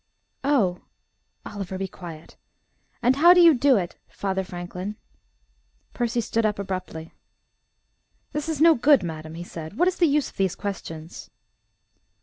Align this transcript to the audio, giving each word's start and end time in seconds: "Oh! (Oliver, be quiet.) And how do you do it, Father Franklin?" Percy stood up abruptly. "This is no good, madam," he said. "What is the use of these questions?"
"Oh! 0.43 0.79
(Oliver, 1.45 1.77
be 1.77 1.87
quiet.) 1.87 2.35
And 3.03 3.17
how 3.17 3.35
do 3.35 3.39
you 3.39 3.53
do 3.53 3.77
it, 3.77 3.97
Father 4.09 4.43
Franklin?" 4.43 4.95
Percy 5.93 6.21
stood 6.21 6.43
up 6.43 6.57
abruptly. 6.57 7.13
"This 8.31 8.49
is 8.49 8.59
no 8.59 8.73
good, 8.73 9.03
madam," 9.03 9.35
he 9.35 9.43
said. 9.43 9.77
"What 9.77 9.87
is 9.87 9.97
the 9.97 10.07
use 10.07 10.31
of 10.31 10.37
these 10.37 10.55
questions?" 10.55 11.29